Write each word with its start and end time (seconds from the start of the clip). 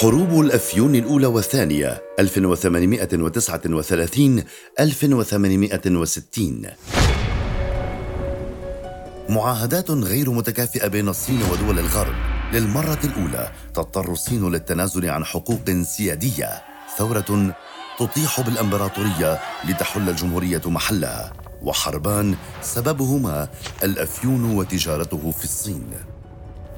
حروب 0.00 0.40
الأفيون 0.40 0.94
الأولى 0.94 1.26
والثانية 1.26 2.02
1839 2.18 4.44
1860 4.80 6.66
معاهدات 9.28 9.90
غير 9.90 10.30
متكافئة 10.30 10.88
بين 10.88 11.08
الصين 11.08 11.40
ودول 11.52 11.78
الغرب. 11.78 12.14
للمرة 12.52 12.98
الأولى 13.04 13.52
تضطر 13.74 14.12
الصين 14.12 14.50
للتنازل 14.50 15.10
عن 15.10 15.24
حقوق 15.24 15.70
سيادية. 15.82 16.62
ثورة 16.98 17.54
تطيح 17.98 18.40
بالأمبراطورية 18.40 19.40
لتحل 19.68 20.08
الجمهورية 20.08 20.62
محلها. 20.66 21.32
وحربان 21.62 22.34
سببهما 22.62 23.48
الأفيون 23.84 24.56
وتجارته 24.56 25.30
في 25.30 25.44
الصين. 25.44 25.90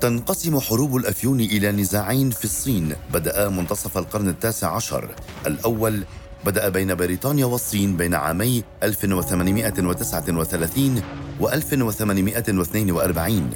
تنقسم 0.00 0.60
حروب 0.60 0.96
الأفيون 0.96 1.40
إلى 1.40 1.72
نزاعين 1.72 2.30
في 2.30 2.44
الصين. 2.44 2.94
بدأ 3.12 3.48
منتصف 3.48 3.98
القرن 3.98 4.28
التاسع 4.28 4.76
عشر. 4.76 5.10
الأول 5.46 6.04
بدأ 6.44 6.68
بين 6.68 6.94
بريطانيا 6.94 7.44
والصين 7.44 7.96
بين 7.96 8.14
عامي 8.14 8.64
1839 8.82 11.02
و 11.40 11.48
1842 11.48 13.50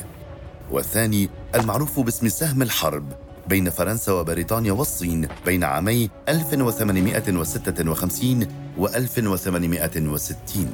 والثاني 0.70 1.28
المعروف 1.54 2.00
باسم 2.00 2.28
سهم 2.28 2.62
الحرب 2.62 3.04
بين 3.48 3.70
فرنسا 3.70 4.12
وبريطانيا 4.12 4.72
والصين 4.72 5.28
بين 5.46 5.64
عامي 5.64 6.10
1856 6.28 8.46
و 8.78 8.86
1860 8.86 10.70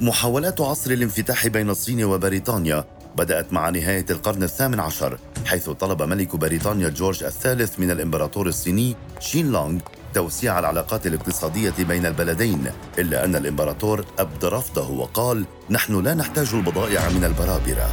محاولات 0.00 0.60
عصر 0.60 0.90
الانفتاح 0.90 1.46
بين 1.46 1.70
الصين 1.70 2.04
وبريطانيا 2.04 2.84
بدأت 3.16 3.52
مع 3.52 3.70
نهاية 3.70 4.06
القرن 4.10 4.42
الثامن 4.42 4.80
عشر 4.80 5.18
حيث 5.46 5.70
طلب 5.70 6.02
ملك 6.02 6.36
بريطانيا 6.36 6.88
جورج 6.88 7.24
الثالث 7.24 7.80
من 7.80 7.90
الإمبراطور 7.90 8.46
الصيني 8.46 8.96
شين 9.20 9.52
لونغ 9.52 9.80
توسيع 10.14 10.58
العلاقات 10.58 11.06
الاقتصادية 11.06 11.74
بين 11.78 12.06
البلدين 12.06 12.66
إلا 12.98 13.24
أن 13.24 13.36
الإمبراطور 13.36 14.04
أبدى 14.18 14.46
رفضه 14.46 14.90
وقال 14.90 15.44
نحن 15.70 16.02
لا 16.02 16.14
نحتاج 16.14 16.54
البضائع 16.54 17.08
من 17.08 17.24
البرابرة 17.24 17.88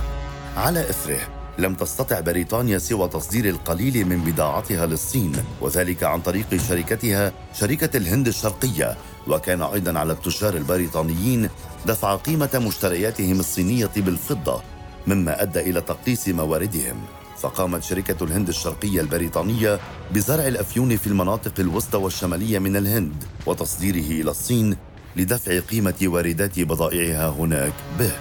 على 0.57 0.89
إثره 0.89 1.19
لم 1.57 1.75
تستطع 1.75 2.19
بريطانيا 2.19 2.77
سوى 2.77 3.07
تصدير 3.07 3.45
القليل 3.45 4.05
من 4.05 4.21
بضاعتها 4.23 4.85
للصين 4.85 5.31
وذلك 5.61 6.03
عن 6.03 6.21
طريق 6.21 6.55
شركتها 6.69 7.31
شركة 7.53 7.97
الهند 7.97 8.27
الشرقية 8.27 8.97
وكان 9.27 9.61
أيضا 9.61 9.99
على 9.99 10.13
التجار 10.13 10.53
البريطانيين 10.53 11.49
دفع 11.85 12.15
قيمة 12.15 12.49
مشترياتهم 12.67 13.39
الصينية 13.39 13.89
بالفضة. 13.95 14.61
مما 15.07 15.41
أدى 15.41 15.59
إلى 15.59 15.81
تقليص 15.81 16.27
مواردهم. 16.27 17.05
فقامت 17.41 17.83
شركة 17.83 18.23
الهند 18.23 18.47
الشرقية 18.47 19.01
البريطانية 19.01 19.79
بزرع 20.13 20.47
الأفيون 20.47 20.97
في 20.97 21.07
المناطق 21.07 21.59
الوسطى 21.59 21.97
والشمالية 21.97 22.59
من 22.59 22.75
الهند 22.75 23.23
وتصديره 23.45 24.21
إلى 24.21 24.31
الصين 24.31 24.77
لدفع 25.15 25.59
قيمة 25.59 25.93
واردات 26.03 26.59
بضائعها 26.59 27.29
هناك 27.29 27.73
به. 27.99 28.11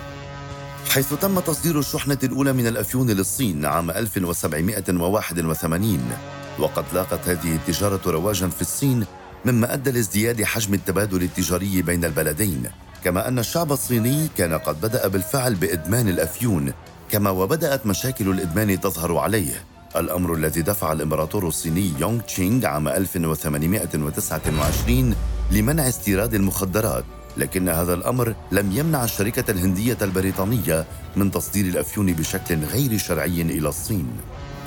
حيث 0.90 1.14
تم 1.14 1.40
تصدير 1.40 1.78
الشحنة 1.78 2.18
الأولى 2.24 2.52
من 2.52 2.66
الأفيون 2.66 3.10
للصين 3.10 3.66
عام 3.66 3.90
1781 3.90 6.00
وقد 6.58 6.84
لاقت 6.94 7.28
هذه 7.28 7.54
التجارة 7.54 8.00
رواجا 8.06 8.48
في 8.48 8.62
الصين 8.62 9.04
مما 9.44 9.74
أدى 9.74 9.90
لازدياد 9.90 10.42
حجم 10.42 10.74
التبادل 10.74 11.22
التجاري 11.22 11.82
بين 11.82 12.04
البلدين. 12.04 12.62
كما 13.04 13.28
أن 13.28 13.38
الشعب 13.38 13.72
الصيني 13.72 14.28
كان 14.36 14.58
قد 14.58 14.80
بدأ 14.80 15.08
بالفعل 15.08 15.54
بإدمان 15.54 16.08
الأفيون 16.08 16.72
كما 17.10 17.30
وبدأت 17.30 17.86
مشاكل 17.86 18.28
الإدمان 18.28 18.80
تظهر 18.80 19.16
عليه. 19.16 19.64
الأمر 19.96 20.34
الذي 20.34 20.62
دفع 20.62 20.92
الإمبراطور 20.92 21.48
الصيني 21.48 21.92
يونغ 22.00 22.20
تشينغ 22.20 22.66
عام 22.66 22.88
1829 22.88 25.14
لمنع 25.50 25.88
استيراد 25.88 26.34
المخدرات 26.34 27.04
لكن 27.36 27.68
هذا 27.68 27.94
الأمر 27.94 28.34
لم 28.52 28.72
يمنع 28.72 29.04
الشركة 29.04 29.50
الهندية 29.50 29.98
البريطانية 30.02 30.84
من 31.16 31.30
تصدير 31.30 31.64
الأفيون 31.64 32.12
بشكل 32.12 32.64
غير 32.64 32.98
شرعي 32.98 33.42
إلى 33.42 33.68
الصين. 33.68 34.10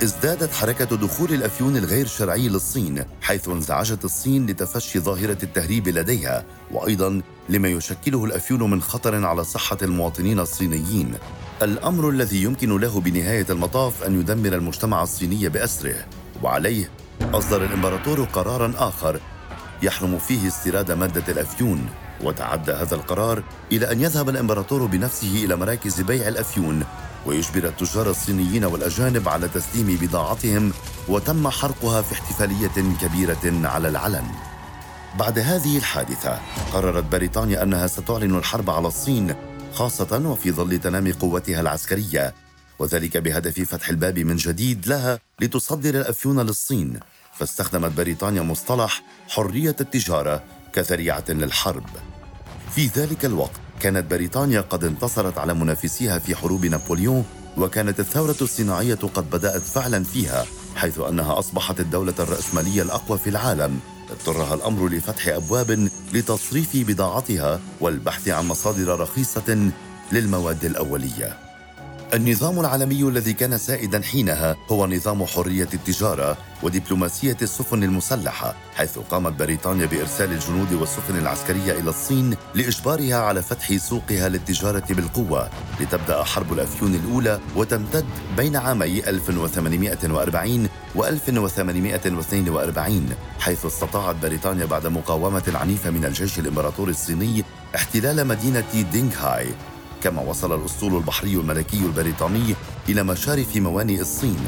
ازدادت 0.02 0.52
حركة 0.52 0.96
دخول 0.96 1.32
الأفيون 1.32 1.76
الغير 1.76 2.06
شرعي 2.06 2.48
للصين 2.48 3.04
حيث 3.22 3.48
انزعجت 3.48 4.04
الصين 4.04 4.46
لتفشي 4.46 5.00
ظاهرة 5.00 5.38
التهريب 5.42 5.88
لديها 5.88 6.44
وأيضا 6.70 7.22
لما 7.48 7.68
يشكله 7.68 8.24
الأفيون 8.24 8.70
من 8.70 8.82
خطر 8.82 9.24
على 9.24 9.44
صحة 9.44 9.78
المواطنين 9.82 10.40
الصينيين. 10.40 11.14
الأمر 11.62 12.08
الذي 12.08 12.42
يمكن 12.42 12.80
له 12.80 13.00
بنهاية 13.00 13.46
المطاف 13.50 14.02
أن 14.02 14.20
يدمر 14.20 14.54
المجتمع 14.54 15.02
الصيني 15.02 15.48
بأسره. 15.48 16.06
وعليه 16.42 16.90
أصدر 17.22 17.64
الإمبراطور 17.64 18.24
قرارا 18.24 18.72
آخر 18.76 19.20
يحرم 19.82 20.18
فيه 20.18 20.48
استيراد 20.48 20.92
مادة 20.92 21.32
الأفيون. 21.32 21.86
وتعدى 22.24 22.72
هذا 22.72 22.94
القرار 22.94 23.42
إلى 23.72 23.92
أن 23.92 24.00
يذهب 24.00 24.28
الإمبراطور 24.28 24.86
بنفسه 24.86 25.44
إلى 25.44 25.56
مراكز 25.56 26.00
بيع 26.00 26.28
الأفيون. 26.28 26.84
ويجبر 27.26 27.64
التجار 27.68 28.10
الصينيين 28.10 28.64
والأجانب 28.64 29.28
على 29.28 29.48
تسليم 29.48 29.98
بضاعتهم 30.02 30.72
وتم 31.08 31.48
حرقها 31.48 32.02
في 32.02 32.12
احتفالية 32.12 32.96
كبيرة 33.00 33.68
على 33.68 33.88
العلن. 33.88 34.26
بعد 35.18 35.38
هذه 35.38 35.78
الحادثة 35.78 36.40
قررت 36.72 37.04
بريطانيا 37.04 37.62
أنها 37.62 37.86
ستعلن 37.86 38.38
الحرب 38.38 38.70
على 38.70 38.88
الصين 38.88 39.34
خاصة 39.72 40.22
وفي 40.26 40.52
ظل 40.52 40.78
تنامي 40.78 41.12
قوتها 41.12 41.60
العسكرية. 41.60 42.34
وذلك 42.78 43.16
بهدف 43.16 43.60
فتح 43.60 43.88
الباب 43.88 44.18
من 44.18 44.36
جديد 44.36 44.86
لها 44.86 45.18
لتصدر 45.40 45.94
الأفيون 45.94 46.40
للصين. 46.40 47.00
فاستخدمت 47.34 47.92
بريطانيا 47.92 48.42
مصطلح 48.42 49.02
حرية 49.28 49.76
التجارة 49.80 50.42
كذريعة 50.72 51.24
للحرب. 51.28 51.86
في 52.74 52.86
ذلك 52.86 53.24
الوقت 53.24 53.63
كانت 53.84 54.10
بريطانيا 54.10 54.60
قد 54.60 54.84
انتصرت 54.84 55.38
على 55.38 55.54
منافسيها 55.54 56.18
في 56.18 56.36
حروب 56.36 56.66
نابليون 56.66 57.24
وكانت 57.56 58.00
الثورة 58.00 58.36
الصناعية 58.42 58.94
قد 58.94 59.30
بدأت 59.30 59.62
فعلا 59.62 60.04
فيها 60.04 60.46
حيث 60.76 61.00
أنها 61.00 61.38
أصبحت 61.38 61.80
الدولة 61.80 62.14
الرأسمالية 62.18 62.82
الأقوى 62.82 63.18
في 63.18 63.30
العالم. 63.30 63.80
اضطرها 64.10 64.54
الأمر 64.54 64.88
لفتح 64.88 65.28
أبواب 65.28 65.88
لتصريف 66.12 66.68
بضاعتها 66.74 67.60
والبحث 67.80 68.28
عن 68.28 68.48
مصادر 68.48 69.00
رخيصة 69.00 69.70
للمواد 70.12 70.64
الأولية. 70.64 71.43
النظام 72.14 72.60
العالمي 72.60 73.02
الذي 73.02 73.32
كان 73.32 73.58
سائدا 73.58 74.02
حينها 74.02 74.56
هو 74.70 74.86
نظام 74.86 75.26
حرية 75.26 75.68
التجارة 75.74 76.36
ودبلوماسية 76.62 77.36
السفن 77.42 77.82
المسلحة 77.82 78.54
حيث 78.74 78.98
قامت 78.98 79.32
بريطانيا 79.32 79.86
بإرسال 79.86 80.32
الجنود 80.32 80.72
والسفن 80.72 81.18
العسكرية 81.18 81.72
إلى 81.72 81.90
الصين 81.90 82.36
لإجبارها 82.54 83.16
على 83.16 83.42
فتح 83.42 83.76
سوقها 83.76 84.28
للتجارة 84.28 84.84
بالقوة 84.90 85.50
لتبدأ 85.80 86.22
حرب 86.22 86.52
الأفيون 86.52 86.94
الأولى 86.94 87.40
وتمتد 87.56 88.06
بين 88.36 88.56
عامي 88.56 89.08
1840 89.08 90.68
و 90.94 91.04
1842 91.04 93.08
حيث 93.40 93.66
استطاعت 93.66 94.16
بريطانيا 94.16 94.66
بعد 94.66 94.86
مقاومة 94.86 95.52
عنيفة 95.54 95.90
من 95.90 96.04
الجيش 96.04 96.38
الإمبراطوري 96.38 96.90
الصيني 96.90 97.44
احتلال 97.74 98.26
مدينة 98.26 98.64
دينغهاي. 98.92 99.46
كما 100.04 100.22
وصل 100.22 100.60
الأسطول 100.60 100.96
البحري 100.96 101.34
الملكي 101.34 101.76
البريطاني 101.76 102.54
إلى 102.88 103.02
مشارف 103.02 103.56
موانئ 103.56 104.00
الصين 104.00 104.38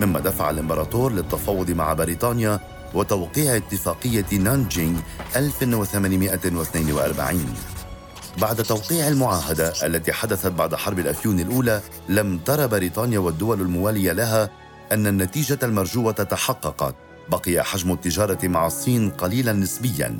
مما 0.00 0.20
دفع 0.20 0.50
الإمبراطور 0.50 1.12
للتفاوض 1.12 1.70
مع 1.70 1.92
بريطانيا 1.92 2.60
وتوقيع 2.94 3.56
اتفاقية 3.56 4.26
نانجينغ 4.32 4.98
1842 5.36 7.54
بعد 8.38 8.62
توقيع 8.62 9.08
المعاهدة 9.08 9.72
التي 9.86 10.12
حدثت 10.12 10.52
بعد 10.52 10.74
حرب 10.74 10.98
الأفيون 10.98 11.40
الأولى 11.40 11.80
لم 12.08 12.38
ترى 12.38 12.68
بريطانيا 12.68 13.18
والدول 13.18 13.60
الموالية 13.60 14.12
لها 14.12 14.50
أن 14.92 15.06
النتيجة 15.06 15.58
المرجوة 15.62 16.12
تحققت. 16.12 16.94
بقي 17.28 17.64
حجم 17.64 17.92
التجارة 17.92 18.48
مع 18.48 18.66
الصين 18.66 19.10
قليلا 19.10 19.52
نسبيا. 19.52 20.18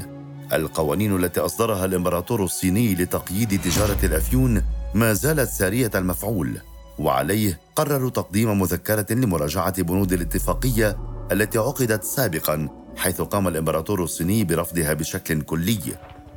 القوانين 0.53 1.17
التي 1.17 1.41
أصدرها 1.41 1.85
الإمبراطور 1.85 2.45
الصيني 2.45 2.95
لتقييد 2.95 3.61
تجارة 3.61 3.99
الأفيون 4.05 4.63
ما 4.95 5.13
زالت 5.13 5.49
سارية 5.49 5.91
المفعول 5.95 6.59
وعليه 6.99 7.61
قرروا 7.77 8.11
تقديم 8.11 8.61
مذكرة 8.61 9.07
لمراجعة 9.11 9.83
بنود 9.83 10.13
الاتفاقية 10.13 10.97
التي 11.33 11.59
عقدت 11.59 12.05
سابقا 12.05 12.69
حيث 12.97 13.21
قام 13.21 13.49
الإمبراطور 13.49 14.03
الصيني 14.03 14.45
برفضها 14.45 14.93
بشكل 14.93 15.41
كلي 15.43 15.79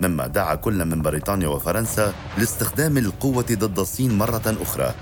مما 0.02 0.28
دعا 0.28 0.56
كل 0.56 0.86
من 0.86 1.02
بريطانيا 1.02 1.48
وفرنسا 1.48 2.14
لاستخدام 2.38 2.98
القوة 2.98 3.46
ضد 3.52 3.80
الصين 3.80 4.18
مرة 4.18 4.58
أخرى 4.62 4.94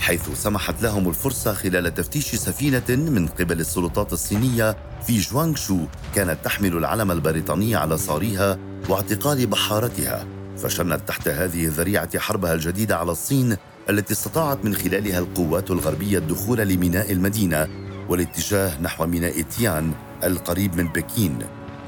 حيث 0.00 0.42
سمحت 0.42 0.82
لهم 0.82 1.08
الفرصة 1.08 1.52
خلال 1.52 1.94
تفتيش 1.94 2.34
سفينة 2.34 3.10
من 3.10 3.26
قبل 3.26 3.60
السلطات 3.60 4.12
الصينية 4.12 4.76
في 5.06 5.18
جوانغشو 5.18 5.78
كانت 6.14 6.38
تحمل 6.44 6.76
العلم 6.76 7.10
البريطاني 7.10 7.76
على 7.76 7.98
صاريها 7.98 8.58
واعتقال 8.88 9.46
بحارتها. 9.46 10.37
فشنت 10.58 11.08
تحت 11.08 11.28
هذه 11.28 11.64
الذريعة 11.64 12.18
حربها 12.18 12.54
الجديدة 12.54 12.96
على 12.96 13.12
الصين 13.12 13.56
التي 13.90 14.12
استطاعت 14.12 14.64
من 14.64 14.74
خلالها 14.74 15.18
القوات 15.18 15.70
الغربية 15.70 16.18
الدخول 16.18 16.58
لميناء 16.58 17.12
المدينة 17.12 17.68
والاتجاه 18.08 18.80
نحو 18.80 19.06
ميناء 19.06 19.42
تيان 19.42 19.92
القريب 20.24 20.76
من 20.76 20.88
بكين 20.88 21.38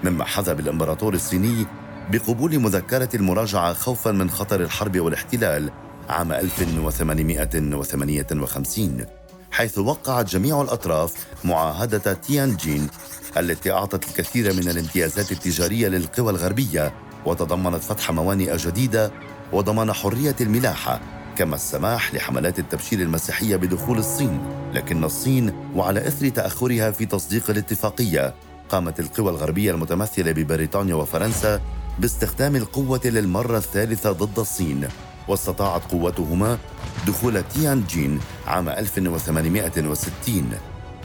مما 0.04 0.24
حظى 0.24 0.54
بالإمبراطور 0.54 1.14
الصيني 1.14 1.66
بقبول 2.10 2.58
مذكرة 2.58 3.08
المراجعة 3.14 3.72
خوفا 3.72 4.12
من 4.12 4.30
خطر 4.30 4.60
الحرب 4.60 5.00
والاحتلال 5.00 5.70
عام 6.08 6.32
1858 6.32 9.04
حيث 9.50 9.78
وقعت 9.78 10.30
جميع 10.30 10.62
الأطراف 10.62 11.14
معاهدة 11.44 12.12
تيانجين 12.12 12.88
التي 13.36 13.72
أعطت 13.72 14.08
الكثير 14.08 14.52
من 14.52 14.68
الامتيازات 14.68 15.32
التجارية 15.32 15.88
للقوى 15.88 16.30
الغربية 16.30 16.92
وتضمنت 17.26 17.82
فتح 17.82 18.10
موانئ 18.10 18.56
جديدة 18.56 19.12
وضمان 19.52 19.92
حرية 19.92 20.36
الملاحة 20.40 21.00
كما 21.36 21.54
السماح 21.54 22.14
لحملات 22.14 22.58
التبشير 22.58 23.00
المسيحية 23.00 23.56
بدخول 23.56 23.98
الصين 23.98 24.40
لكن 24.74 25.04
الصين 25.04 25.52
وعلى 25.74 26.08
إثر 26.08 26.28
تأخرها 26.28 26.90
في 26.90 27.06
تصديق 27.06 27.50
الاتفاقية 27.50 28.34
قامت 28.68 29.00
القوى 29.00 29.30
الغربية 29.30 29.72
المتمثلة 29.72 30.32
ببريطانيا 30.32 30.94
وفرنسا 30.94 31.60
باستخدام 31.98 32.56
القوة 32.56 33.00
للمرة 33.04 33.58
الثالثة 33.58 34.12
ضد 34.12 34.38
الصين 34.38 34.88
واستطاعت 35.28 35.82
قوتهما 35.92 36.58
دخول 37.06 37.42
تيانجين 37.42 38.20
عام 38.46 38.68
1860 38.68 40.50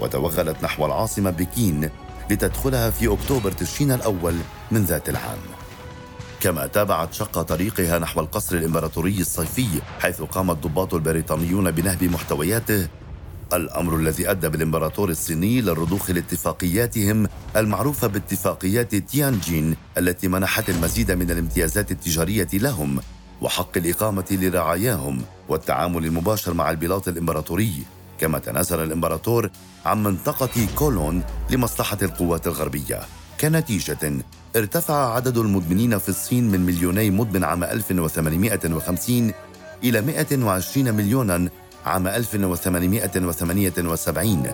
وتوغلت 0.02 0.64
نحو 0.64 0.86
العاصمة 0.86 1.30
بكين 1.30 1.90
لتدخلها 2.30 2.90
في 2.90 3.14
أكتوبر 3.14 3.52
تشرين 3.52 3.92
الأول 3.92 4.36
من 4.72 4.84
ذات 4.84 5.10
العام. 5.10 5.65
كما 6.46 6.68
تابعت 6.68 7.14
شق 7.14 7.42
طريقها 7.42 8.00
نحو 8.00 8.20
القصر 8.20 8.56
الإمبراطوري 8.56 9.20
الصيفي 9.20 9.68
حيث 10.00 10.22
قام 10.22 10.52
الضباط 10.52 10.94
البريطانيون 10.94 11.72
بنهب 11.72 12.04
محتوياته. 12.04 12.88
الأمر 13.54 13.96
الذي 13.96 14.32
أدى 14.32 14.50
بالإمبراطور 14.50 15.10
الصيني 15.10 15.62
للرضوخ 15.62 16.12
لاتفاقياتهم 16.12 17.28
المعروفة 17.56 18.08
باتفاقيات 18.08 18.96
تيانجين 18.96 19.76
التي 19.98 20.28
منحت 20.28 20.70
المزيد 20.70 21.12
من 21.12 21.32
الامتيازات 21.32 21.92
التجارية 21.92 22.48
لهم 22.54 23.00
وحق 23.42 23.78
الإقامة 23.78 24.26
لرعاياهم 24.32 25.22
والتعامل 25.50 26.06
المباشر 26.06 26.54
مع 26.54 26.72
البلاط 26.72 27.08
الإمبراطوري. 27.08 27.74
كما 28.20 28.40
تنازل 28.40 28.84
الإمبراطور 28.84 29.50
عن 29.86 30.04
منطقة 30.04 30.68
كولون 30.76 31.24
لمصلحة 31.50 31.98
القوات 32.02 32.48
الغربية. 32.48 33.02
كنتيجة 33.42 34.14
ارتفع 34.56 35.14
عدد 35.16 35.38
المدمنين 35.38 35.98
في 35.98 36.10
الصين 36.10 36.52
من 36.52 36.66
مليوني 36.66 37.10
مدمن 37.10 37.44
عام 37.44 37.64
1850 37.64 39.32
إلى 39.84 40.02
120 40.02 40.94
مليونا 40.94 41.50
عام 41.86 42.08
1878 42.08 44.48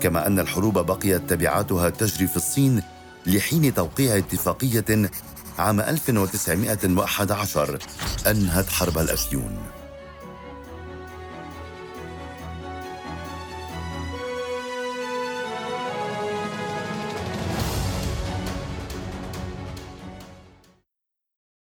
كما 0.00 0.26
أن 0.26 0.38
الحروب 0.38 0.78
بقيت 0.78 1.30
تبعاتها 1.30 1.90
تجري 1.90 2.26
في 2.26 2.36
الصين 2.36 2.82
لحين 3.26 3.74
توقيع 3.74 4.16
اتفاقية 4.16 5.10
عام 5.58 5.80
1911 5.80 7.78
أنهت 8.26 8.68
حرب 8.68 8.98
الأفيون 8.98 9.56